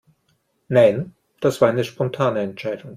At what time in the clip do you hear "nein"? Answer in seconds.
0.67-1.13